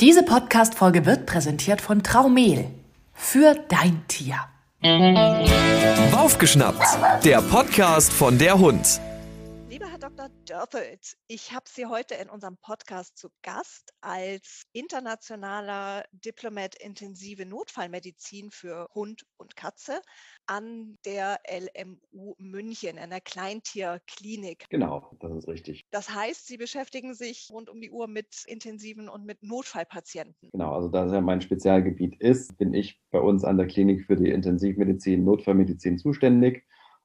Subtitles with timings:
[0.00, 2.66] Diese Podcast-Folge wird präsentiert von Traumehl.
[3.14, 4.36] Für dein Tier.
[6.12, 6.84] Aufgeschnappt.
[7.24, 9.00] Der Podcast von der Hund.
[10.44, 11.16] Dörpelt.
[11.28, 18.88] Ich habe Sie heute in unserem Podcast zu Gast als internationaler Diplomat intensive Notfallmedizin für
[18.94, 20.00] Hund und Katze
[20.46, 24.66] an der LMU München, einer Kleintierklinik.
[24.70, 25.84] Genau, das ist richtig.
[25.90, 30.50] Das heißt, Sie beschäftigen sich rund um die Uhr mit intensiven und mit Notfallpatienten.
[30.52, 34.06] Genau, also da es ja mein Spezialgebiet ist, bin ich bei uns an der Klinik
[34.06, 36.64] für die Intensivmedizin, Notfallmedizin zuständig.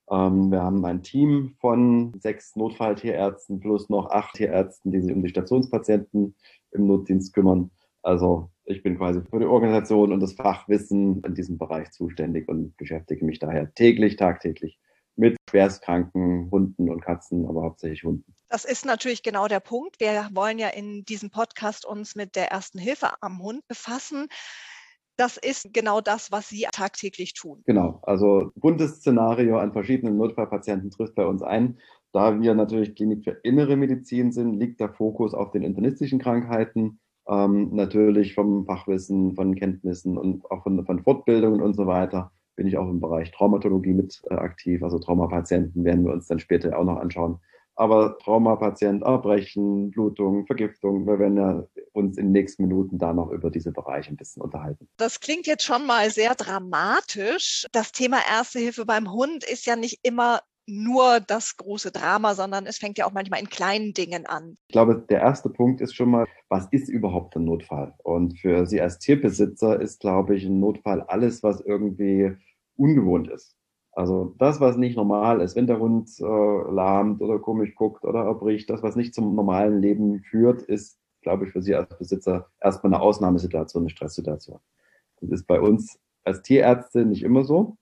[0.09, 5.21] Ähm, wir haben ein Team von sechs Notfalltierärzten plus noch acht Tierärzten, die sich um
[5.21, 6.35] die Stationspatienten
[6.71, 7.71] im Notdienst kümmern.
[8.01, 12.75] Also ich bin quasi für die Organisation und das Fachwissen in diesem Bereich zuständig und
[12.77, 14.79] beschäftige mich daher täglich, tagtäglich
[15.15, 18.33] mit schwerstkranken Hunden und Katzen, aber hauptsächlich Hunden.
[18.49, 19.99] Das ist natürlich genau der Punkt.
[19.99, 24.27] Wir wollen ja in diesem Podcast uns mit der ersten Hilfe am Hund befassen
[25.21, 27.61] das ist genau das, was Sie tagtäglich tun.
[27.65, 31.77] Genau, also buntes Szenario an verschiedenen Notfallpatienten trifft bei uns ein.
[32.11, 36.99] Da wir natürlich Klinik für innere Medizin sind, liegt der Fokus auf den internistischen Krankheiten,
[37.29, 42.31] ähm, natürlich vom Fachwissen, von Kenntnissen und auch von, von Fortbildungen und so weiter.
[42.55, 46.39] Bin ich auch im Bereich Traumatologie mit äh, aktiv, also Traumapatienten werden wir uns dann
[46.39, 47.37] später auch noch anschauen.
[47.75, 53.31] Aber Traumapatient, Erbrechen, Blutung, Vergiftung, wir werden ja uns in den nächsten Minuten da noch
[53.31, 54.87] über diese Bereiche ein bisschen unterhalten.
[54.97, 57.65] Das klingt jetzt schon mal sehr dramatisch.
[57.71, 62.65] Das Thema Erste Hilfe beim Hund ist ja nicht immer nur das große Drama, sondern
[62.65, 64.55] es fängt ja auch manchmal in kleinen Dingen an.
[64.67, 67.93] Ich glaube, der erste Punkt ist schon mal, was ist überhaupt ein Notfall?
[68.03, 72.31] Und für Sie als Tierbesitzer ist, glaube ich, ein Notfall alles, was irgendwie
[72.77, 73.55] ungewohnt ist.
[73.93, 78.21] Also das, was nicht normal ist, wenn der Hund äh, lahmt oder komisch guckt oder
[78.21, 82.49] erbricht, das, was nicht zum normalen Leben führt, ist glaube ich, für Sie als Besitzer
[82.59, 84.59] erstmal eine Ausnahmesituation, eine Stresssituation.
[85.21, 87.77] Das ist bei uns als Tierärzte nicht immer so.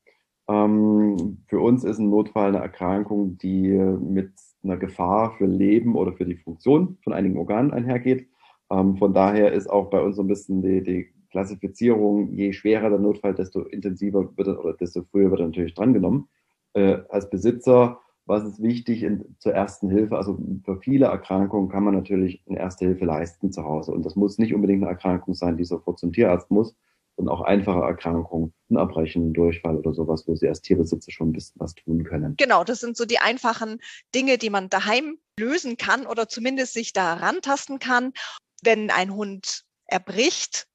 [0.47, 4.31] Ähm, für uns ist ein Notfall eine Erkrankung, die mit
[4.63, 8.27] einer Gefahr für Leben oder für die Funktion von einigen Organen einhergeht.
[8.69, 12.89] Ähm, von daher ist auch bei uns so ein bisschen die, die Klassifizierung, je schwerer
[12.89, 16.27] der Notfall, desto intensiver wird er, oder desto früher wird er natürlich drangenommen.
[16.73, 17.99] Äh, als Besitzer
[18.29, 20.15] was ist wichtig in, zur ersten Hilfe?
[20.15, 23.91] Also für viele Erkrankungen kann man natürlich eine erste Hilfe leisten zu Hause.
[23.91, 26.75] Und das muss nicht unbedingt eine Erkrankung sein, die sofort zum Tierarzt muss,
[27.17, 31.29] sondern auch einfache Erkrankungen, ein Erbrechen, ein Durchfall oder sowas, wo sie als Tierbesitzer schon
[31.29, 32.35] ein bisschen was tun können.
[32.37, 33.79] Genau, das sind so die einfachen
[34.13, 38.13] Dinge, die man daheim lösen kann oder zumindest sich da rantasten kann.
[38.63, 40.67] Wenn ein Hund erbricht,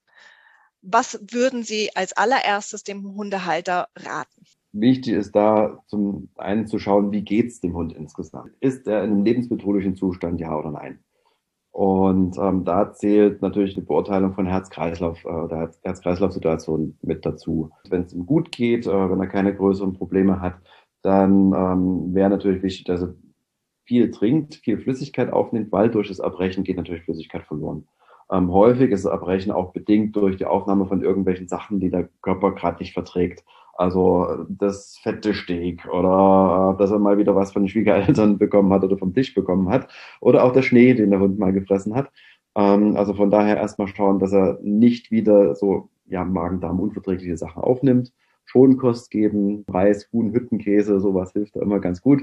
[0.83, 4.45] was würden Sie als allererstes dem Hundehalter raten?
[4.77, 8.51] Wichtig ist da zum einen zu schauen, wie geht es dem Hund insgesamt?
[8.59, 10.99] Ist er in einem lebensbedrohlichen Zustand, ja oder nein?
[11.71, 17.71] Und ähm, da zählt natürlich die Beurteilung von Herz-Kreislauf, äh, der Herz-Kreislauf-Situation mit dazu.
[17.89, 20.57] Wenn es ihm gut geht, äh, wenn er keine größeren Probleme hat,
[21.03, 23.15] dann ähm, wäre natürlich wichtig, dass er
[23.85, 27.87] viel trinkt, viel Flüssigkeit aufnimmt, weil durch das Erbrechen geht natürlich Flüssigkeit verloren.
[28.29, 32.09] Ähm, häufig ist das Erbrechen auch bedingt durch die Aufnahme von irgendwelchen Sachen, die der
[32.23, 33.45] Körper gerade nicht verträgt.
[33.77, 38.85] Also das fette Steak oder dass er mal wieder was von den Schwiegereltern bekommen hat
[38.85, 39.89] oder vom Tisch bekommen hat
[40.21, 42.11] oder auch der Schnee, den der Hund mal gefressen hat.
[42.57, 47.63] Ähm, also von daher erstmal schauen, dass er nicht wieder so ja, Magen-Darm unverträgliche Sachen
[47.63, 48.13] aufnimmt.
[48.47, 52.23] Schonkost geben, Reis, Huhn, Hüttenkäse, sowas hilft da immer ganz gut.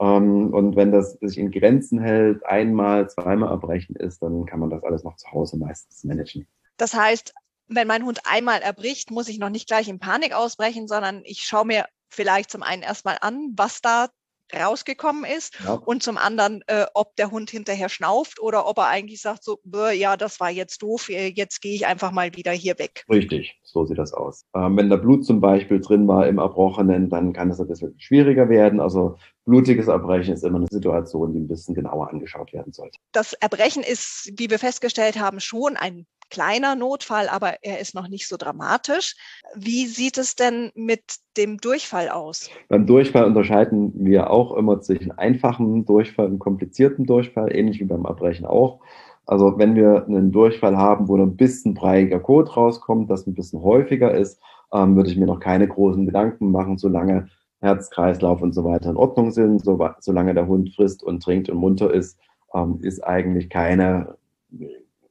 [0.00, 4.70] Ähm, und wenn das sich in Grenzen hält, einmal, zweimal erbrechen ist, dann kann man
[4.70, 6.46] das alles noch zu Hause meistens managen.
[6.76, 7.34] Das heißt,
[7.68, 11.42] wenn mein Hund einmal erbricht, muss ich noch nicht gleich in Panik ausbrechen, sondern ich
[11.42, 14.08] schaue mir vielleicht zum einen erstmal an, was da
[14.54, 15.74] rausgekommen ist ja.
[15.74, 19.58] und zum anderen, äh, ob der Hund hinterher schnauft oder ob er eigentlich sagt, so,
[19.94, 23.04] ja, das war jetzt doof, äh, jetzt gehe ich einfach mal wieder hier weg.
[23.08, 24.44] Richtig, so sieht das aus.
[24.54, 27.98] Ähm, wenn da Blut zum Beispiel drin war im Erbrochenen, dann kann es ein bisschen
[27.98, 28.80] schwieriger werden.
[28.80, 32.98] Also blutiges Erbrechen ist immer eine Situation, die ein bisschen genauer angeschaut werden sollte.
[33.12, 38.08] Das Erbrechen ist, wie wir festgestellt haben, schon ein kleiner Notfall, aber er ist noch
[38.08, 39.16] nicht so dramatisch.
[39.54, 41.02] Wie sieht es denn mit
[41.36, 42.48] dem Durchfall aus?
[42.68, 48.06] Beim Durchfall unterscheiden wir auch immer zwischen einfachen Durchfall und komplizierten Durchfall, ähnlich wie beim
[48.06, 48.80] Erbrechen auch.
[49.26, 53.62] Also wenn wir einen Durchfall haben, wo ein bisschen breiiger Kot rauskommt, das ein bisschen
[53.62, 54.40] häufiger ist,
[54.72, 57.28] ähm, würde ich mir noch keine großen Gedanken machen, solange
[57.60, 61.50] Herz, Kreislauf und so weiter in Ordnung sind, so, solange der Hund frisst und trinkt
[61.50, 62.18] und munter ist,
[62.54, 64.16] ähm, ist eigentlich keine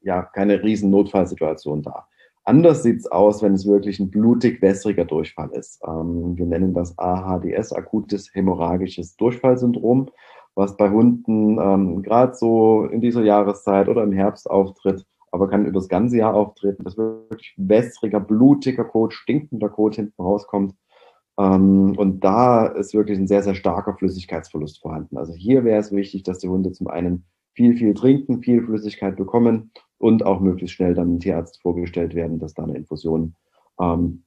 [0.02, 2.06] ja keine riesen Notfallsituation da.
[2.44, 5.80] Anders sieht's aus, wenn es wirklich ein blutig wässriger Durchfall ist.
[5.86, 10.10] Ähm, wir nennen das AHDS, akutes hämorrhagisches Durchfallsyndrom,
[10.56, 15.66] was bei Hunden ähm, gerade so in dieser Jahreszeit oder im Herbst auftritt, aber kann
[15.66, 20.74] über das ganze Jahr auftreten, dass wirklich wässriger, blutiger Kot, stinkender Kot hinten rauskommt.
[21.38, 25.16] Ähm, und da ist wirklich ein sehr, sehr starker Flüssigkeitsverlust vorhanden.
[25.16, 29.16] Also hier wäre es wichtig, dass die Hunde zum einen viel, viel trinken, viel Flüssigkeit
[29.16, 29.70] bekommen
[30.02, 33.36] und auch möglichst schnell dann dem Tierarzt vorgestellt werden, dass da eine Infusion
[33.80, 34.24] ähm,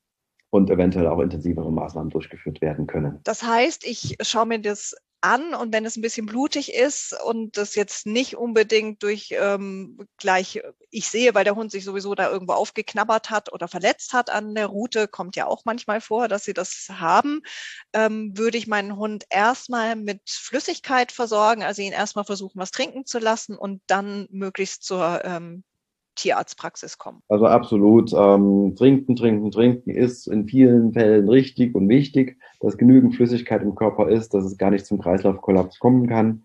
[0.49, 3.19] und eventuell auch intensivere Maßnahmen durchgeführt werden können.
[3.25, 4.95] Das heißt, ich schaue mir das
[5.25, 10.07] an und wenn es ein bisschen blutig ist und das jetzt nicht unbedingt durch ähm,
[10.17, 10.61] gleich
[10.91, 14.55] ich sehe, weil der Hund sich sowieso da irgendwo aufgeknabbert hat oder verletzt hat an
[14.55, 17.41] der Route, kommt ja auch manchmal vor, dass sie das haben,
[17.93, 23.05] ähm, würde ich meinen Hund erstmal mit Flüssigkeit versorgen, also ihn erstmal versuchen, was trinken
[23.05, 25.63] zu lassen und dann möglichst zur ähm,
[26.15, 27.21] Tierarztpraxis kommen.
[27.29, 28.13] Also absolut.
[28.13, 33.75] Ähm, trinken, trinken, trinken ist in vielen Fällen richtig und wichtig, dass genügend Flüssigkeit im
[33.75, 36.43] Körper ist, dass es gar nicht zum Kreislaufkollaps kommen kann.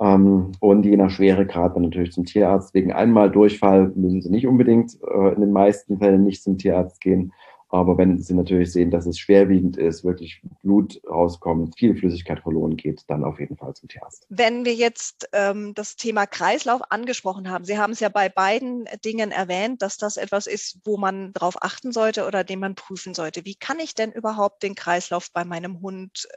[0.00, 2.74] Ähm, und je nach Schweregrad dann natürlich zum Tierarzt.
[2.74, 7.00] Wegen einmal Durchfall müssen Sie nicht unbedingt äh, in den meisten Fällen nicht zum Tierarzt
[7.00, 7.32] gehen.
[7.68, 12.76] Aber wenn Sie natürlich sehen, dass es schwerwiegend ist, wirklich Blut rauskommt, viel Flüssigkeit verloren
[12.76, 14.26] geht, dann auf jeden Fall zum Tierarzt.
[14.28, 18.88] Wenn wir jetzt ähm, das Thema Kreislauf angesprochen haben, Sie haben es ja bei beiden
[19.04, 23.14] Dingen erwähnt, dass das etwas ist, wo man darauf achten sollte oder den man prüfen
[23.14, 23.44] sollte.
[23.44, 26.28] Wie kann ich denn überhaupt den Kreislauf bei meinem Hund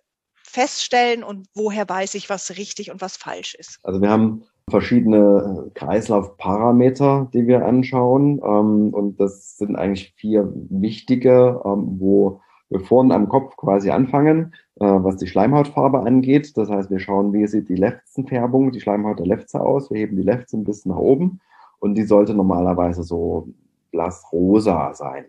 [0.44, 3.80] feststellen und woher weiß ich, was richtig und was falsch ist?
[3.84, 8.42] Also wir haben verschiedene äh, Kreislaufparameter, die wir anschauen.
[8.44, 14.54] Ähm, und das sind eigentlich vier wichtige, ähm, wo wir vorne am Kopf quasi anfangen,
[14.80, 16.58] äh, was die Schleimhautfarbe angeht.
[16.58, 19.90] Das heißt, wir schauen, wie sieht die Lefzenfärbung, die Schleimhaut der Lefze aus.
[19.92, 21.40] Wir heben die Lefze ein bisschen nach oben
[21.80, 23.50] und die sollte normalerweise so
[23.92, 25.26] blassrosa sein.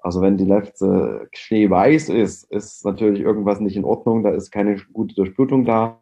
[0.00, 4.76] Also wenn die Lefze schneeweiß ist, ist natürlich irgendwas nicht in Ordnung, da ist keine
[4.92, 6.00] gute Durchblutung da.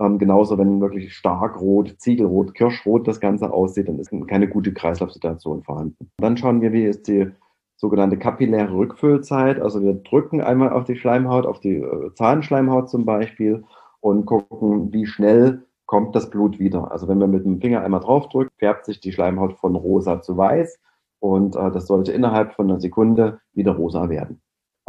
[0.00, 4.72] Ähm, genauso, wenn wirklich stark rot, Ziegelrot, Kirschrot das Ganze aussieht, dann ist keine gute
[4.72, 6.10] Kreislaufsituation vorhanden.
[6.16, 7.30] Dann schauen wir, wie ist die
[7.76, 9.60] sogenannte kapilläre Rückfüllzeit.
[9.60, 13.64] Also wir drücken einmal auf die Schleimhaut, auf die äh, Zahnschleimhaut zum Beispiel
[14.00, 16.92] und gucken, wie schnell kommt das Blut wieder.
[16.92, 20.36] Also wenn wir mit dem Finger einmal draufdrücken, färbt sich die Schleimhaut von rosa zu
[20.36, 20.78] weiß
[21.20, 24.40] und äh, das sollte innerhalb von einer Sekunde wieder rosa werden.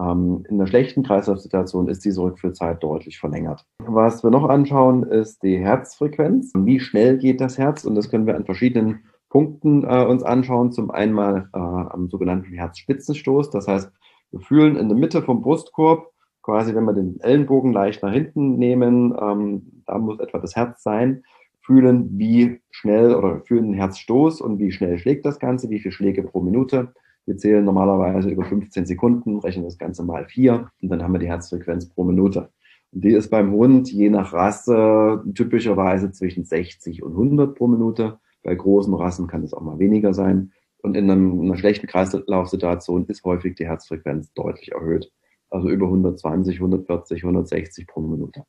[0.01, 3.65] Ähm, in der schlechten Kreislaufsituation ist diese Rückfüllzeit deutlich verlängert.
[3.79, 6.53] Was wir noch anschauen, ist die Herzfrequenz.
[6.55, 7.85] Wie schnell geht das Herz?
[7.85, 10.71] Und das können wir an verschiedenen Punkten äh, uns anschauen.
[10.71, 13.49] Zum einen mal äh, am sogenannten Herzspitzenstoß.
[13.51, 13.91] Das heißt,
[14.31, 16.11] wir fühlen in der Mitte vom Brustkorb,
[16.41, 20.81] quasi wenn wir den Ellenbogen leicht nach hinten nehmen, ähm, da muss etwa das Herz
[20.81, 21.23] sein,
[21.61, 25.91] fühlen, wie schnell oder fühlen den Herzstoß und wie schnell schlägt das Ganze, wie viele
[25.91, 26.93] Schläge pro Minute.
[27.25, 31.19] Wir zählen normalerweise über 15 Sekunden, rechnen das Ganze mal vier und dann haben wir
[31.19, 32.49] die Herzfrequenz pro Minute.
[32.91, 38.19] Und die ist beim Hund je nach Rasse typischerweise zwischen 60 und 100 pro Minute.
[38.43, 40.51] Bei großen Rassen kann es auch mal weniger sein.
[40.81, 45.11] Und in, einem, in einer schlechten Kreislaufsituation ist häufig die Herzfrequenz deutlich erhöht.
[45.49, 48.43] Also über 120, 140, 160 pro Minute.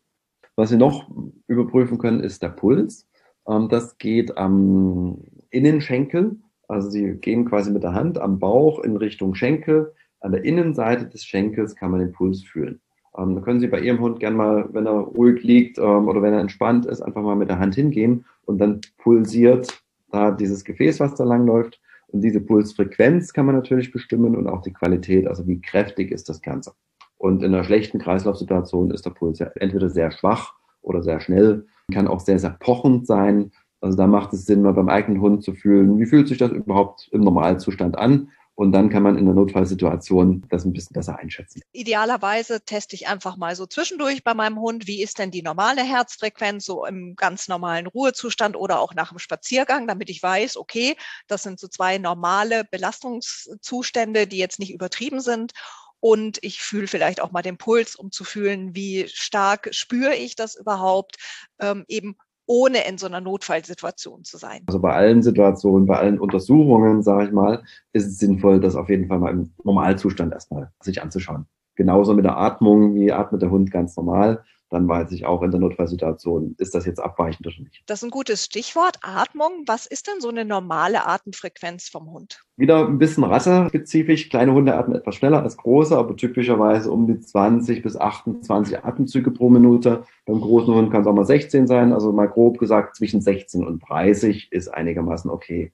[0.57, 1.11] Was Sie noch
[1.47, 3.07] überprüfen können, ist der Puls.
[3.47, 5.19] Ähm, das geht am
[5.51, 6.37] Innenschenkel
[6.73, 9.93] also sie gehen quasi mit der Hand am Bauch in Richtung Schenkel.
[10.21, 12.81] An der Innenseite des Schenkels kann man den Puls fühlen.
[13.17, 16.23] Ähm, da können Sie bei Ihrem Hund gerne mal, wenn er ruhig liegt ähm, oder
[16.23, 20.65] wenn er entspannt ist, einfach mal mit der Hand hingehen und dann pulsiert da dieses
[20.65, 21.81] Gefäß, was da lang läuft.
[22.09, 26.29] Und diese Pulsfrequenz kann man natürlich bestimmen und auch die Qualität, also wie kräftig ist
[26.29, 26.73] das Ganze.
[27.17, 31.67] Und in einer schlechten Kreislaufsituation ist der Puls ja entweder sehr schwach oder sehr schnell,
[31.93, 33.53] kann auch sehr, sehr pochend sein.
[33.83, 36.53] Also da macht es Sinn, mal beim eigenen Hund zu fühlen, wie fühlt sich das
[36.53, 38.31] überhaupt im Normalzustand an?
[38.55, 41.63] Und dann kann man in der Notfallsituation das ein bisschen besser einschätzen.
[41.73, 45.83] Idealerweise teste ich einfach mal so zwischendurch bei meinem Hund, wie ist denn die normale
[45.83, 50.97] Herzfrequenz so im ganz normalen Ruhezustand oder auch nach dem Spaziergang, damit ich weiß, okay,
[51.27, 55.53] das sind so zwei normale Belastungszustände, die jetzt nicht übertrieben sind.
[55.99, 60.37] Und ich fühle vielleicht auch mal den Puls, um zu fühlen, wie stark spüre ich
[60.37, 61.17] das überhaupt,
[61.59, 64.63] ähm, eben ohne in so einer Notfallsituation zu sein.
[64.67, 68.89] Also bei allen Situationen, bei allen Untersuchungen, sage ich mal, ist es sinnvoll, das auf
[68.89, 71.47] jeden Fall mal im Normalzustand erstmal sich anzuschauen.
[71.75, 75.51] Genauso mit der Atmung, wie atmet der Hund ganz normal dann weiß ich auch in
[75.51, 77.83] der Notfallsituation, ist das jetzt abweichend oder nicht.
[77.87, 79.65] Das ist ein gutes Stichwort, Atmung.
[79.67, 82.43] Was ist denn so eine normale Atemfrequenz vom Hund?
[82.57, 84.31] Wieder ein bisschen rassespezifisch.
[84.31, 89.31] Kleine Hunde atmen etwas schneller als große, aber typischerweise um die 20 bis 28 Atemzüge
[89.31, 90.05] pro Minute.
[90.25, 93.67] Beim großen Hund kann es auch mal 16 sein, also mal grob gesagt zwischen 16
[93.67, 95.73] und 30 ist einigermaßen okay.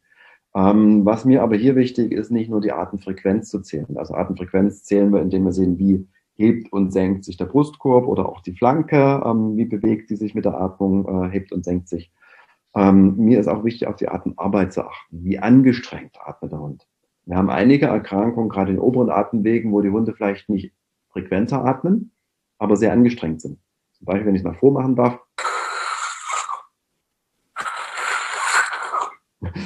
[0.57, 3.97] Ähm, was mir aber hier wichtig ist, nicht nur die Atemfrequenz zu zählen.
[3.97, 6.07] Also Atemfrequenz zählen wir, indem wir sehen, wie
[6.39, 10.35] hebt und senkt sich der Brustkorb oder auch die Flanke, ähm, wie bewegt die sich
[10.35, 12.13] mit der Atmung, äh, hebt und senkt sich.
[12.75, 15.25] Ähm, mir ist auch wichtig, auf die Atemarbeit zu achten.
[15.25, 16.87] Wie angestrengt atmet der Hund?
[17.27, 20.73] Wir haben einige Erkrankungen, gerade in oberen Atemwegen, wo die Hunde vielleicht nicht
[21.11, 22.13] frequenter atmen,
[22.59, 23.59] aber sehr angestrengt sind.
[23.93, 25.19] Zum Beispiel, wenn ich es mal vormachen darf.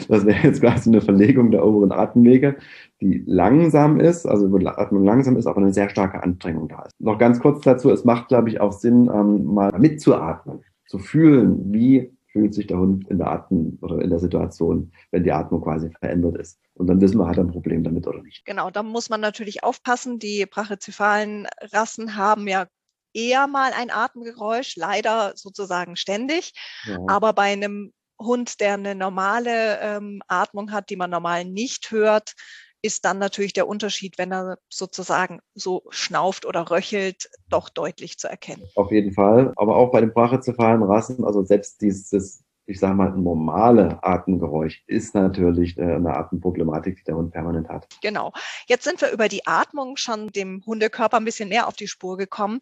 [0.09, 2.57] Das wäre jetzt quasi eine Verlegung der oberen Atemwege,
[3.01, 6.83] die langsam ist, also wo die Atmung langsam ist, aber eine sehr starke Anstrengung da
[6.83, 6.93] ist.
[7.01, 11.73] Noch ganz kurz dazu, es macht, glaube ich, auch Sinn, ähm, mal mitzuatmen, zu fühlen,
[11.73, 15.63] wie fühlt sich der Hund in der Atmung oder in der Situation, wenn die Atmung
[15.63, 16.59] quasi verändert ist.
[16.75, 18.45] Und dann wissen wir, hat er ein Problem damit oder nicht.
[18.47, 20.19] Genau, da muss man natürlich aufpassen.
[20.19, 22.67] Die brachycephalen Rassen haben ja
[23.15, 26.53] eher mal ein Atemgeräusch, leider sozusagen ständig.
[26.87, 26.97] Ja.
[27.07, 27.93] Aber bei einem
[28.25, 32.35] Hund, der eine normale ähm, Atmung hat, die man normal nicht hört,
[32.83, 38.29] ist dann natürlich der Unterschied, wenn er sozusagen so schnauft oder röchelt, doch deutlich zu
[38.29, 38.65] erkennen.
[38.75, 39.53] Auf jeden Fall.
[39.57, 45.15] Aber auch bei den brachycephalen Rassen, also selbst dieses, ich sage mal, normale Atemgeräusch ist
[45.15, 47.87] natürlich äh, eine Atemproblematik, die der Hund permanent hat.
[48.03, 48.33] Genau.
[48.67, 52.17] Jetzt sind wir über die Atmung schon dem Hundekörper ein bisschen näher auf die Spur
[52.17, 52.61] gekommen.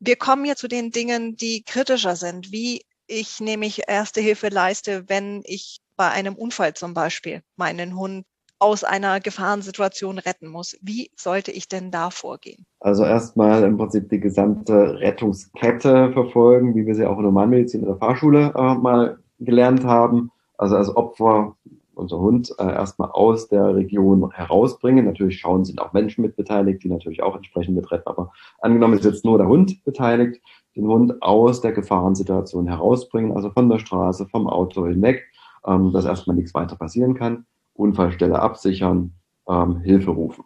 [0.00, 5.08] Wir kommen hier zu den Dingen, die kritischer sind, wie ich nämlich erste Hilfe leiste,
[5.08, 8.24] wenn ich bei einem Unfall zum Beispiel meinen Hund
[8.58, 10.76] aus einer Gefahrensituation retten muss.
[10.82, 12.66] Wie sollte ich denn da vorgehen?
[12.78, 17.80] Also erstmal im Prinzip die gesamte Rettungskette verfolgen, wie wir sie auch in der Humanmedizin
[17.80, 20.30] in der Fahrschule äh, mal gelernt haben.
[20.58, 21.56] Also als Opfer
[21.94, 25.04] unser Hund äh, erstmal aus der Region herausbringen.
[25.04, 28.06] Natürlich schauen, sind auch Menschen mit beteiligt, die natürlich auch entsprechend mitretten.
[28.06, 30.40] Aber angenommen ist jetzt nur der Hund beteiligt,
[30.76, 35.24] den Hund aus der Gefahrensituation herausbringen, also von der Straße, vom Auto hinweg,
[35.66, 37.46] ähm, dass erstmal nichts weiter passieren kann.
[37.74, 39.14] Unfallstelle absichern,
[39.48, 40.44] ähm, Hilfe rufen.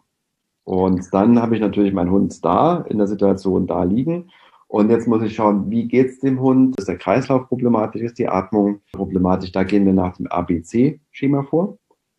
[0.63, 4.31] Und dann habe ich natürlich meinen Hund da, in der Situation da liegen.
[4.67, 6.77] Und jetzt muss ich schauen, wie geht es dem Hund?
[6.79, 8.01] Ist der Kreislauf problematisch?
[8.01, 9.51] Ist die Atmung problematisch?
[9.51, 11.77] Da gehen wir nach dem ABC-Schema vor.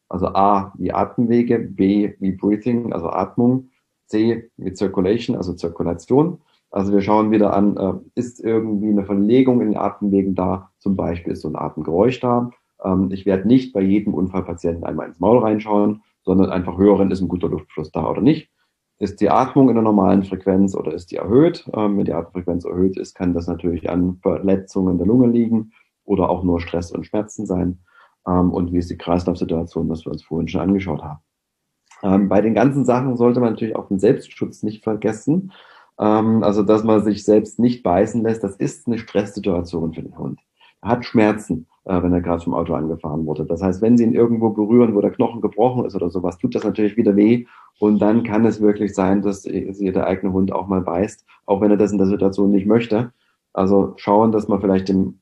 [0.09, 3.71] Also A wie Atemwege, B wie Breathing, also Atmung,
[4.07, 6.39] C wie Circulation, also Zirkulation.
[6.71, 10.71] Also wir schauen wieder an, äh, ist irgendwie eine Verlegung in den Atemwegen da?
[10.79, 12.51] Zum Beispiel ist so ein Atemgeräusch da.
[12.83, 17.21] Ähm, ich werde nicht bei jedem Unfallpatienten einmal ins Maul reinschauen, sondern einfach hören, ist
[17.21, 18.51] ein guter Luftfluss da oder nicht.
[18.99, 21.69] Ist die Atmung in der normalen Frequenz oder ist die erhöht?
[21.75, 25.73] Ähm, wenn die Atemfrequenz erhöht ist, kann das natürlich an Verletzungen der Lunge liegen
[26.05, 27.81] oder auch nur Stress und Schmerzen sein.
[28.27, 32.29] Ähm, und wie ist die Kreislaufsituation, was wir uns vorhin schon angeschaut haben.
[32.29, 35.51] bei den ganzen Sachen sollte man natürlich auch den Selbstschutz nicht vergessen.
[35.97, 40.41] Also, dass man sich selbst nicht beißen lässt, das ist eine Stresssituation für den Hund.
[40.83, 43.45] Er hat Schmerzen äh, wenn er gerade vom Auto angefahren wurde.
[43.45, 46.55] Das heißt, wenn Sie ihn irgendwo berühren, wo der Knochen gebrochen ist oder sowas, tut
[46.55, 47.47] das natürlich wieder weh.
[47.79, 51.61] Und dann kann es wirklich sein, dass Sie der eigene Hund auch mal beißt, auch
[51.61, 53.13] wenn er das in der Situation nicht möchte.
[53.53, 55.21] Also schauen, dass man vielleicht dem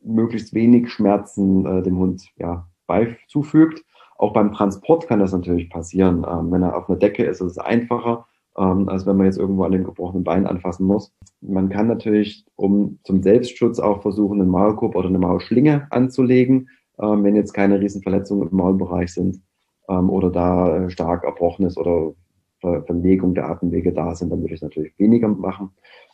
[0.00, 3.84] möglichst wenig Schmerzen äh, dem Hund ja, beizufügt.
[4.16, 6.24] Auch beim Transport kann das natürlich passieren.
[6.28, 8.26] Ähm, wenn er auf einer Decke ist, ist es einfacher
[8.58, 11.12] ähm, als wenn man jetzt irgendwo an dem gebrochenen Bein anfassen muss.
[11.40, 16.68] Man kann natürlich, um zum Selbstschutz auch versuchen, einen Maulkorb oder eine Maulschlinge anzulegen,
[17.00, 19.40] ähm, wenn jetzt keine Riesenverletzungen im Maulbereich sind
[19.88, 22.14] ähm, oder da äh, stark erbrochen ist oder
[22.60, 25.70] Verlegung der Atemwege da sind, dann würde ich natürlich weniger machen.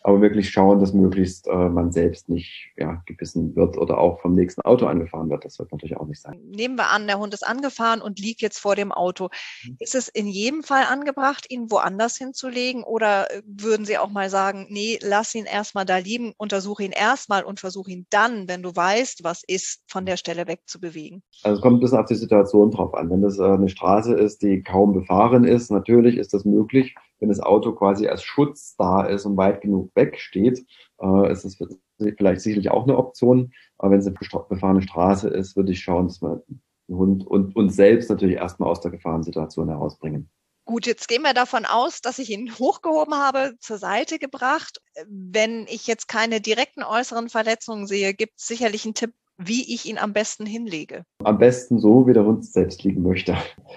[0.06, 4.34] Aber wirklich schauen, dass möglichst äh, man selbst nicht ja, gebissen wird oder auch vom
[4.34, 5.46] nächsten Auto angefahren wird.
[5.46, 6.38] Das wird natürlich auch nicht sein.
[6.44, 9.30] Nehmen wir an, der Hund ist angefahren und liegt jetzt vor dem Auto.
[9.64, 9.76] Mhm.
[9.80, 12.84] Ist es in jedem Fall angebracht, ihn woanders hinzulegen?
[12.84, 16.92] Oder äh, würden Sie auch mal sagen, nee, lass ihn erstmal da liegen, untersuche ihn
[16.92, 21.22] erstmal und versuche ihn dann, wenn du weißt, was ist, von der Stelle wegzubewegen?
[21.44, 23.08] Also es kommt ein bisschen auf die Situation drauf an.
[23.08, 27.28] Wenn das äh, eine Straße ist, die kaum befahren ist, natürlich ist das möglich wenn
[27.28, 30.64] das Auto quasi als Schutz da ist und weit genug weg steht,
[31.00, 31.58] äh, ist es
[31.98, 33.52] vielleicht sicherlich auch eine Option.
[33.78, 34.16] Aber wenn es eine
[34.48, 36.44] befahrene Straße ist, würde ich schauen, dass wir
[36.88, 40.30] den Hund und uns selbst natürlich erstmal aus der Gefahrensituation herausbringen.
[40.66, 44.80] Gut, jetzt gehen wir davon aus, dass ich ihn hochgehoben habe, zur Seite gebracht.
[45.06, 49.86] Wenn ich jetzt keine direkten äußeren Verletzungen sehe, gibt es sicherlich einen Tipp, wie ich
[49.86, 51.04] ihn am besten hinlege.
[51.24, 53.36] Am besten so, wie der Hund selbst liegen möchte.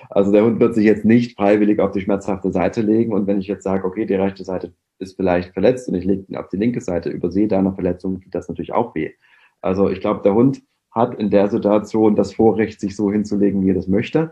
[0.09, 3.13] Also der Hund wird sich jetzt nicht freiwillig auf die schmerzhafte Seite legen.
[3.13, 6.25] Und wenn ich jetzt sage, okay, die rechte Seite ist vielleicht verletzt und ich lege
[6.27, 9.11] ihn auf die linke Seite, übersehe da Verletzung, tut das natürlich auch weh.
[9.61, 10.61] Also ich glaube, der Hund
[10.91, 14.31] hat in der Situation das Vorrecht, sich so hinzulegen, wie er das möchte.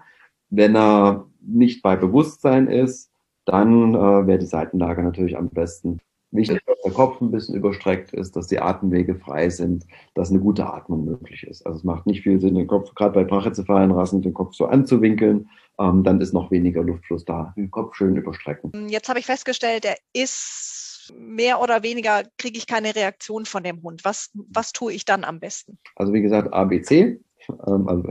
[0.49, 3.11] Wenn er nicht bei Bewusstsein ist,
[3.45, 5.99] dann äh, wäre die Seitenlage natürlich am besten.
[6.31, 10.39] Wichtig, dass der Kopf ein bisschen überstreckt ist, dass die Atemwege frei sind, dass eine
[10.39, 11.65] gute Atmung möglich ist.
[11.65, 14.65] Also es macht nicht viel Sinn, den Kopf, gerade bei brachycephalen Rassen, den Kopf so
[14.65, 15.49] anzuwinkeln.
[15.79, 17.53] Ähm, dann ist noch weniger Luftfluss da.
[17.55, 18.89] Den Kopf schön überstrecken.
[18.89, 23.81] Jetzt habe ich festgestellt, er ist mehr oder weniger kriege ich keine Reaktion von dem
[23.83, 24.03] Hund.
[24.05, 25.77] Was, was tue ich dann am besten?
[25.95, 27.19] Also wie gesagt, ABC,
[27.67, 28.03] ähm, also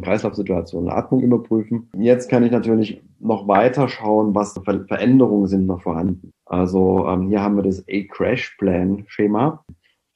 [0.00, 1.90] Kreislaufsituation, Atmung überprüfen.
[1.96, 6.32] Jetzt kann ich natürlich noch weiter schauen, was für Veränderungen sind noch vorhanden.
[6.50, 9.64] Also ähm, hier haben wir das A-Crash-Plan-Schema.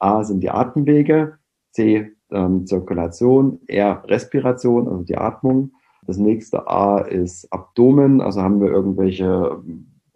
[0.01, 1.39] A sind die Atemwege,
[1.71, 5.71] C ähm, Zirkulation, R Respiration, also die Atmung.
[6.07, 9.63] Das nächste A ist Abdomen, also haben wir irgendwelche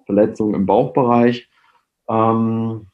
[0.07, 1.49] Verletzungen im Bauchbereich.
[2.09, 2.89] Ähm,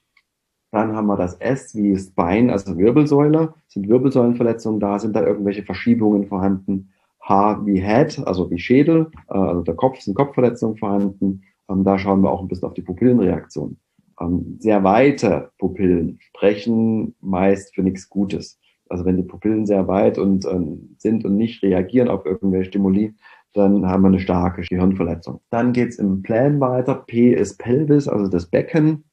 [0.70, 3.54] dann haben wir das S wie Spine, also Wirbelsäule.
[3.68, 4.98] Sind Wirbelsäulenverletzungen da?
[4.98, 6.90] Sind da irgendwelche Verschiebungen vorhanden?
[7.22, 11.42] H wie Head, also wie Schädel, äh, also der Kopf, sind Kopfverletzungen vorhanden.
[11.70, 13.78] Ähm, da schauen wir auch ein bisschen auf die Pupillenreaktion.
[14.20, 18.58] Ähm, sehr weite Pupillen sprechen meist für nichts Gutes.
[18.88, 23.14] Also wenn die Pupillen sehr weit und ähm, sind und nicht reagieren auf irgendwelche Stimuli,
[23.54, 25.40] dann haben wir eine starke Gehirnverletzung.
[25.50, 26.94] Dann geht's im Plan weiter.
[26.94, 29.04] P ist Pelvis, also das Becken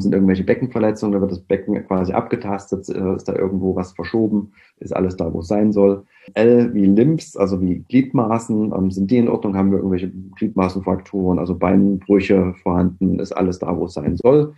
[0.00, 4.52] sind irgendwelche Beckenverletzungen, da wird das Becken quasi abgetastet, äh, ist da irgendwo was verschoben,
[4.78, 6.04] ist alles da, wo es sein soll.
[6.34, 11.38] L wie Lymphs, also wie Gliedmaßen, ähm, sind die in Ordnung, haben wir irgendwelche Gliedmaßenfrakturen,
[11.38, 14.54] also Beinbrüche vorhanden, ist alles da, wo es sein soll.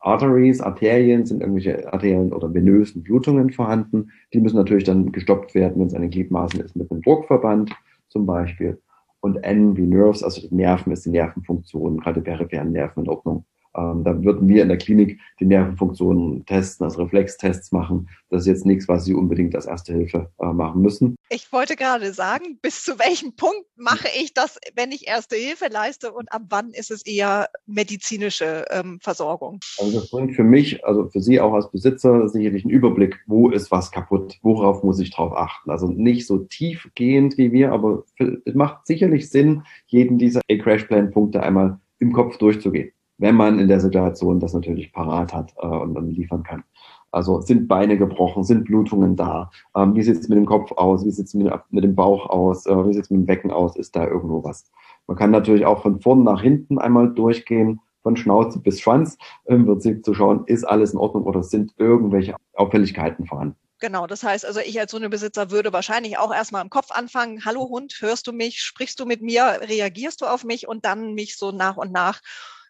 [0.00, 4.10] Arteries, Arterien sind irgendwelche arteriellen oder venösen Blutungen vorhanden.
[4.32, 7.74] Die müssen natürlich dann gestoppt werden, wenn es eine Gliedmaßen ist, mit einem Druckverband
[8.08, 8.80] zum Beispiel.
[9.20, 13.44] Und N wie Nerves, also die Nerven ist die Nervenfunktion, gerade peripheren Nerven in Ordnung.
[13.78, 18.08] Ähm, da würden wir in der Klinik die Nervenfunktionen testen, also Reflextests machen.
[18.30, 21.16] Das ist jetzt nichts, was Sie unbedingt als Erste Hilfe äh, machen müssen.
[21.30, 25.68] Ich wollte gerade sagen, bis zu welchem Punkt mache ich das, wenn ich Erste Hilfe
[25.70, 29.60] leiste und ab wann ist es eher medizinische ähm, Versorgung?
[29.78, 33.50] Also das bringt für mich, also für Sie auch als Besitzer sicherlich einen Überblick, wo
[33.50, 35.70] ist was kaputt, worauf muss ich drauf achten.
[35.70, 38.04] Also nicht so tiefgehend wie wir, aber
[38.44, 43.80] es macht sicherlich Sinn, jeden dieser A-Crash-Plan-Punkte einmal im Kopf durchzugehen wenn man in der
[43.80, 46.64] Situation das natürlich parat hat äh, und dann liefern kann.
[47.10, 49.50] Also sind Beine gebrochen, sind Blutungen da?
[49.74, 51.04] Ähm, wie sieht es mit dem Kopf aus?
[51.04, 52.66] Wie sieht es mit, mit, dem Bauch aus?
[52.66, 53.76] Äh, wie sieht es mit dem Becken aus?
[53.76, 54.70] Ist da irgendwo was?
[55.06, 59.66] Man kann natürlich auch von vorn nach hinten einmal durchgehen, von Schnauze bis Schwanz, im
[59.66, 63.56] Prinzip zu schauen, ist alles in Ordnung oder sind irgendwelche Auffälligkeiten vorhanden.
[63.80, 67.68] Genau, das heißt also, ich als Hundebesitzer würde wahrscheinlich auch erstmal im Kopf anfangen, hallo
[67.68, 71.36] Hund, hörst du mich, sprichst du mit mir, reagierst du auf mich und dann mich
[71.36, 72.20] so nach und nach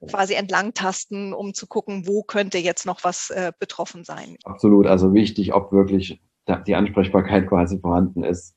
[0.07, 4.37] quasi entlang tasten, um zu gucken, wo könnte jetzt noch was äh, betroffen sein.
[4.45, 6.21] Absolut, also wichtig, ob wirklich
[6.67, 8.55] die Ansprechbarkeit quasi vorhanden ist.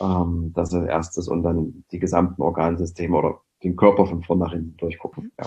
[0.00, 4.52] Ähm, das ist erstes und dann die gesamten Organsysteme oder den Körper von vorn nach
[4.52, 5.24] hinten durchgucken.
[5.24, 5.32] Mhm.
[5.38, 5.46] Ja.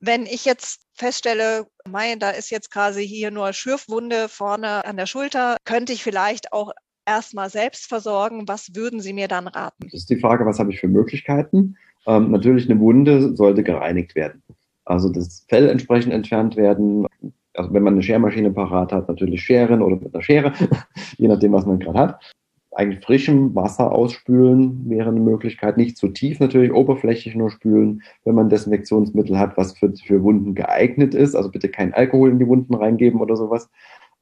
[0.00, 5.06] Wenn ich jetzt feststelle, mein, da ist jetzt quasi hier nur Schürfwunde vorne an der
[5.06, 6.70] Schulter, könnte ich vielleicht auch
[7.04, 8.46] erstmal selbst versorgen.
[8.46, 9.84] Was würden Sie mir dann raten?
[9.84, 11.76] Das ist die Frage, was habe ich für Möglichkeiten?
[12.06, 14.42] Ähm, natürlich eine Wunde sollte gereinigt werden.
[14.88, 17.06] Also das Fell entsprechend entfernt werden.
[17.54, 20.52] Also wenn man eine Schermaschine parat hat, natürlich scheren oder mit einer Schere,
[21.18, 22.34] je nachdem, was man gerade hat.
[22.72, 25.76] Eigentlich frischem Wasser ausspülen wäre eine Möglichkeit.
[25.76, 28.02] Nicht zu tief natürlich, oberflächlich nur spülen.
[28.24, 32.38] Wenn man Desinfektionsmittel hat, was für, für Wunden geeignet ist, also bitte kein Alkohol in
[32.38, 33.68] die Wunden reingeben oder sowas,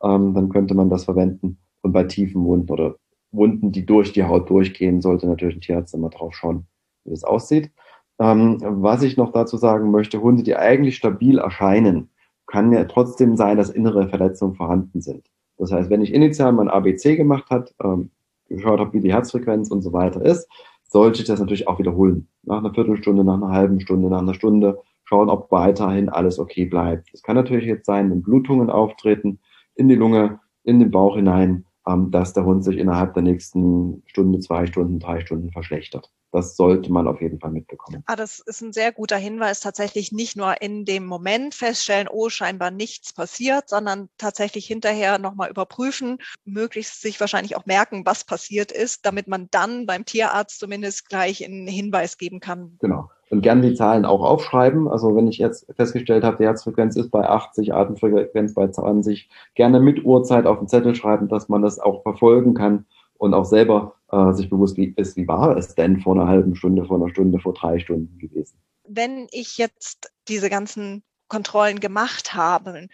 [0.02, 1.58] ähm, dann könnte man das verwenden.
[1.82, 2.96] Und bei tiefen Wunden oder
[3.30, 6.66] Wunden, die durch die Haut durchgehen, sollte natürlich ein Tierarzt immer drauf schauen,
[7.04, 7.70] wie das aussieht.
[8.18, 12.10] Ähm, was ich noch dazu sagen möchte, Hunde, die eigentlich stabil erscheinen,
[12.46, 15.26] kann ja trotzdem sein, dass innere Verletzungen vorhanden sind.
[15.58, 18.10] Das heißt, wenn ich initial mein ABC gemacht habe, ähm,
[18.48, 20.48] geschaut habe, wie die Herzfrequenz und so weiter ist,
[20.88, 22.28] sollte ich das natürlich auch wiederholen.
[22.42, 26.64] Nach einer Viertelstunde, nach einer halben Stunde, nach einer Stunde schauen, ob weiterhin alles okay
[26.66, 27.08] bleibt.
[27.12, 29.40] Es kann natürlich jetzt sein, wenn Blutungen auftreten
[29.74, 34.40] in die Lunge, in den Bauch hinein, dass der Hund sich innerhalb der nächsten Stunde,
[34.40, 36.10] zwei Stunden, drei Stunden verschlechtert.
[36.32, 38.02] Das sollte man auf jeden Fall mitbekommen.
[38.06, 42.28] Ah, das ist ein sehr guter Hinweis, tatsächlich nicht nur in dem Moment feststellen, oh,
[42.28, 48.72] scheinbar nichts passiert, sondern tatsächlich hinterher nochmal überprüfen, möglichst sich wahrscheinlich auch merken, was passiert
[48.72, 52.76] ist, damit man dann beim Tierarzt zumindest gleich einen Hinweis geben kann.
[52.80, 54.88] Genau und gern die Zahlen auch aufschreiben.
[54.88, 59.80] Also wenn ich jetzt festgestellt habe, die Herzfrequenz ist bei 80, Atemfrequenz bei 20, gerne
[59.80, 62.86] mit Uhrzeit auf den Zettel schreiben, dass man das auch verfolgen kann
[63.18, 66.84] und auch selber äh, sich bewusst ist, wie war es denn vor einer halben Stunde,
[66.84, 68.58] vor einer Stunde, vor drei Stunden gewesen.
[68.84, 72.86] Wenn ich jetzt diese ganzen Kontrollen gemacht habe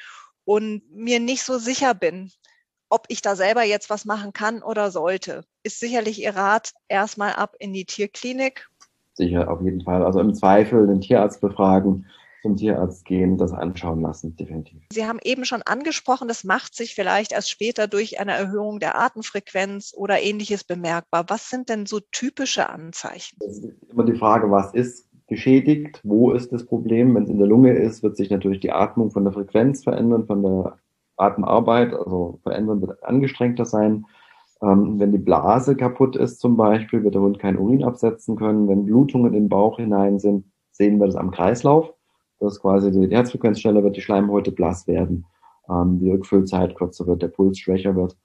[0.45, 2.31] und mir nicht so sicher bin,
[2.89, 7.33] ob ich da selber jetzt was machen kann oder sollte, ist sicherlich Ihr Rat erstmal
[7.33, 8.69] ab in die Tierklinik
[9.15, 10.05] sicher, auf jeden Fall.
[10.05, 12.07] Also im Zweifel den Tierarzt befragen,
[12.43, 14.83] zum Tierarzt gehen, das anschauen lassen, definitiv.
[14.93, 18.99] Sie haben eben schon angesprochen, das macht sich vielleicht erst später durch eine Erhöhung der
[18.99, 21.25] Atemfrequenz oder ähnliches bemerkbar.
[21.29, 23.37] Was sind denn so typische Anzeichen?
[23.39, 26.01] Das ist immer die Frage, was ist geschädigt.
[26.03, 27.15] Wo ist das Problem?
[27.15, 30.27] Wenn es in der Lunge ist, wird sich natürlich die Atmung von der Frequenz verändern,
[30.27, 30.79] von der
[31.17, 34.05] Atemarbeit, also verändern wird angestrengter sein.
[34.63, 38.69] Ähm, wenn die Blase kaputt ist zum Beispiel, wird der Hund kein Urin absetzen können.
[38.69, 41.93] Wenn Blutungen den Bauch hinein sind, sehen wir das am Kreislauf.
[42.39, 45.27] Das ist quasi die Herzfrequenz schneller wird, die Schleimhäute blass werden,
[45.69, 48.17] ähm, die Rückfüllzeit kürzer wird, der Puls schwächer wird.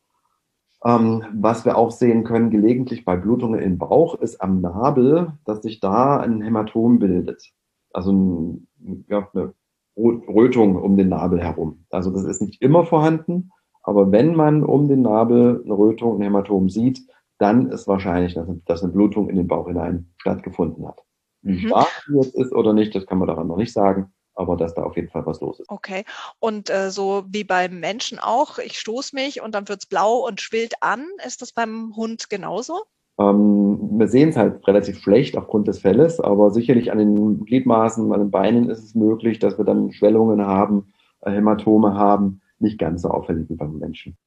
[0.86, 5.63] Ähm, was wir auch sehen können, gelegentlich bei Blutungen im Bauch, ist am Nabel, dass
[5.63, 7.52] sich da ein Hämatom bildet.
[7.93, 8.67] Also ein,
[9.08, 9.54] ja, eine
[9.97, 11.86] Rötung um den Nabel herum.
[11.89, 13.52] Also das ist nicht immer vorhanden,
[13.88, 17.02] aber wenn man um den Nabel eine Rötung, ein Hämatom sieht,
[17.38, 21.04] dann ist wahrscheinlich, dass eine Blutung in den Bauch hinein stattgefunden hat.
[21.41, 21.67] Wie mhm.
[21.67, 24.73] stark die jetzt ist oder nicht, das kann man daran noch nicht sagen aber dass
[24.73, 25.69] da auf jeden Fall was los ist.
[25.69, 26.06] Okay.
[26.39, 30.26] Und äh, so wie beim Menschen auch, ich stoße mich und dann wird es blau
[30.28, 31.06] und schwillt an.
[31.26, 32.84] Ist das beim Hund genauso?
[33.19, 38.13] Ähm, wir sehen es halt relativ schlecht aufgrund des Felles, aber sicherlich an den Gliedmaßen,
[38.13, 42.80] an den Beinen ist es möglich, dass wir dann Schwellungen haben, äh, Hämatome haben, nicht
[42.80, 44.17] ganz so auffällig wie beim Menschen.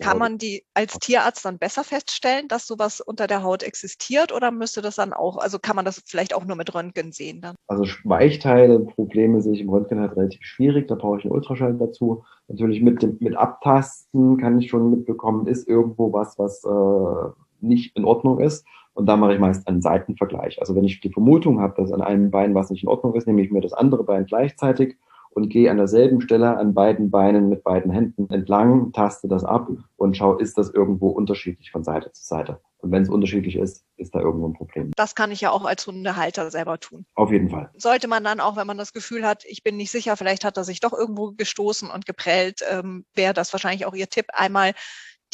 [0.00, 4.50] Kann man die als Tierarzt dann besser feststellen, dass sowas unter der Haut existiert oder
[4.50, 7.54] müsste das dann auch, also kann man das vielleicht auch nur mit Röntgen sehen dann?
[7.68, 11.74] Also Weichteile, Probleme sehe ich im Röntgen halt relativ schwierig, da brauche ich einen Ultraschall
[11.74, 12.24] dazu.
[12.48, 17.96] Natürlich mit dem, mit Abtasten kann ich schon mitbekommen, ist irgendwo was, was äh, nicht
[17.96, 18.66] in Ordnung ist.
[18.94, 20.60] Und da mache ich meist einen Seitenvergleich.
[20.60, 23.26] Also wenn ich die Vermutung habe, dass an einem Bein was nicht in Ordnung ist,
[23.26, 24.96] nehme ich mir das andere Bein gleichzeitig
[25.34, 29.68] und gehe an derselben Stelle an beiden Beinen mit beiden Händen entlang, taste das ab
[29.96, 32.60] und schaue, ist das irgendwo unterschiedlich von Seite zu Seite.
[32.78, 34.92] Und wenn es unterschiedlich ist, ist da irgendwo ein Problem.
[34.96, 37.06] Das kann ich ja auch als Hundehalter selber tun.
[37.14, 37.70] Auf jeden Fall.
[37.78, 40.58] Sollte man dann auch, wenn man das Gefühl hat, ich bin nicht sicher, vielleicht hat
[40.58, 44.72] er sich doch irgendwo gestoßen und geprellt, ähm, wäre das wahrscheinlich auch Ihr Tipp, einmal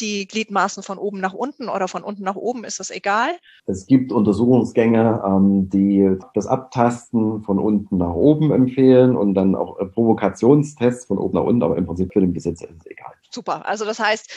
[0.01, 3.29] die Gliedmaßen von oben nach unten oder von unten nach oben, ist das egal?
[3.65, 9.79] Es gibt Untersuchungsgänge, ähm, die das Abtasten von unten nach oben empfehlen und dann auch
[9.79, 13.13] äh, Provokationstests von oben nach unten, aber im Prinzip für den Besitzer ist es egal.
[13.29, 13.65] Super.
[13.65, 14.29] Also das heißt,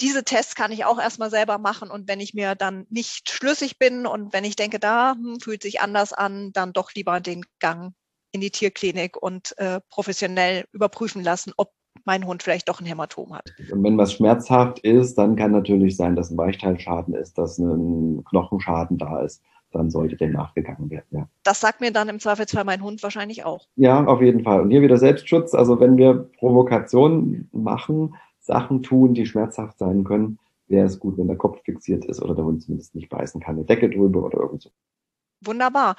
[0.00, 3.78] diese Tests kann ich auch erstmal selber machen und wenn ich mir dann nicht schlüssig
[3.78, 7.44] bin und wenn ich denke, da hm, fühlt sich anders an, dann doch lieber den
[7.60, 7.94] Gang
[8.32, 11.72] in die Tierklinik und äh, professionell überprüfen lassen, ob
[12.04, 13.52] mein Hund vielleicht doch ein Hämatom hat.
[13.70, 18.24] Und wenn was schmerzhaft ist, dann kann natürlich sein, dass ein Weichteilschaden ist, dass ein
[18.24, 19.42] Knochenschaden da ist.
[19.72, 21.28] Dann sollte dem nachgegangen werden, ja.
[21.44, 23.68] Das sagt mir dann im Zweifelsfall mein Hund wahrscheinlich auch.
[23.76, 24.60] Ja, auf jeden Fall.
[24.60, 25.54] Und hier wieder Selbstschutz.
[25.54, 30.38] Also wenn wir Provokationen machen, Sachen tun, die schmerzhaft sein können,
[30.68, 33.56] wäre es gut, wenn der Kopf fixiert ist oder der Hund zumindest nicht beißen kann,
[33.56, 34.70] eine Decke drüber oder irgend so.
[35.44, 35.96] Wunderbar.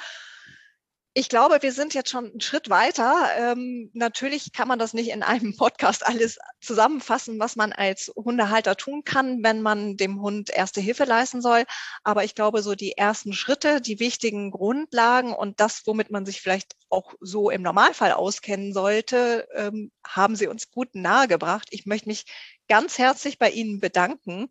[1.15, 3.30] Ich glaube, wir sind jetzt schon einen Schritt weiter.
[3.38, 8.76] Ähm, natürlich kann man das nicht in einem Podcast alles zusammenfassen, was man als Hundehalter
[8.76, 11.65] tun kann, wenn man dem Hund erste Hilfe leisten soll.
[12.04, 16.41] Aber ich glaube, so die ersten Schritte, die wichtigen Grundlagen und das, womit man sich
[16.41, 21.67] vielleicht auch so im Normalfall auskennen sollte, ähm, haben Sie uns gut nahegebracht.
[21.71, 22.25] Ich möchte mich
[22.69, 24.49] ganz herzlich bei Ihnen bedanken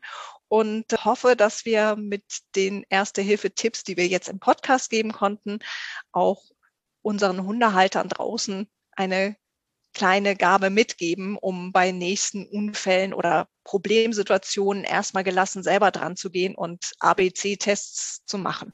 [0.48, 2.24] und hoffe, dass wir mit
[2.56, 5.60] den Erste-Hilfe-Tipps, die wir jetzt im Podcast geben konnten,
[6.10, 6.42] auch
[7.00, 9.36] unseren Hundehaltern draußen eine
[9.94, 16.56] kleine Gabe mitgeben, um bei nächsten Unfällen oder Problemsituationen erstmal gelassen selber dran zu gehen
[16.56, 18.72] und ABC-Tests zu machen.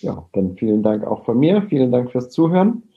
[0.00, 1.66] Ja, dann vielen Dank auch von mir.
[1.68, 2.89] Vielen Dank fürs Zuhören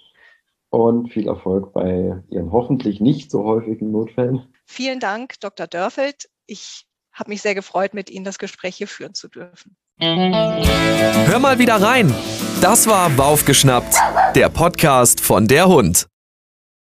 [0.74, 4.48] und viel Erfolg bei Ihren hoffentlich nicht so häufigen Notfällen.
[4.66, 5.68] Vielen Dank, Dr.
[5.68, 6.30] Dörfeld.
[6.48, 9.76] Ich habe mich sehr gefreut, mit Ihnen das Gespräch hier führen zu dürfen.
[10.00, 12.12] Hör mal wieder rein.
[12.60, 13.96] Das war Baufgeschnappt,
[14.36, 16.08] der Podcast von der Hund.